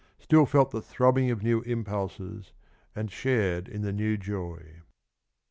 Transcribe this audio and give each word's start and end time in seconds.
still 0.17 0.47
felt 0.47 0.71
the 0.71 0.81
throbbing 0.81 1.29
of 1.29 1.43
new 1.43 1.61
impulses, 1.61 2.53
and 2.95 3.11
shared 3.11 3.67
in 3.67 3.83
the 3.83 3.93
new 3.93 4.17
joy. 4.17 4.81